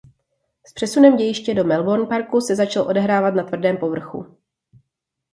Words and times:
S 0.67 0.73
přesunem 0.73 1.17
dějiště 1.17 1.53
do 1.53 1.63
Melbourne 1.63 2.05
Parku 2.05 2.41
se 2.41 2.55
začal 2.55 2.87
odehrávat 2.87 3.31
na 3.35 3.43
tvrdém 3.43 3.77
povrchu. 3.77 4.37